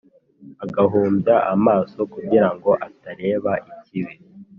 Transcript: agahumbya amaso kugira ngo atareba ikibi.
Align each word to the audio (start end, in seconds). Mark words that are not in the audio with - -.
agahumbya 0.63 1.35
amaso 1.53 1.99
kugira 2.13 2.47
ngo 2.55 2.71
atareba 2.87 3.51
ikibi. 3.71 4.15